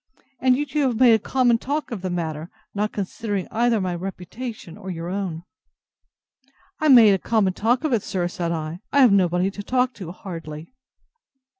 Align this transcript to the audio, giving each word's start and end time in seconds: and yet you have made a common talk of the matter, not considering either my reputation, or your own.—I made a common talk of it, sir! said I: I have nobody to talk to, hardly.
and 0.39 0.57
yet 0.57 0.73
you 0.73 0.81
have 0.81 0.99
made 0.99 1.13
a 1.13 1.19
common 1.19 1.59
talk 1.59 1.91
of 1.91 2.01
the 2.01 2.09
matter, 2.09 2.49
not 2.73 2.91
considering 2.91 3.47
either 3.51 3.79
my 3.79 3.93
reputation, 3.93 4.75
or 4.75 4.89
your 4.89 5.09
own.—I 5.09 6.87
made 6.87 7.13
a 7.13 7.19
common 7.19 7.53
talk 7.53 7.83
of 7.83 7.93
it, 7.93 8.01
sir! 8.01 8.27
said 8.27 8.51
I: 8.51 8.79
I 8.91 9.01
have 9.01 9.11
nobody 9.11 9.51
to 9.51 9.61
talk 9.61 9.93
to, 9.93 10.11
hardly. 10.11 10.73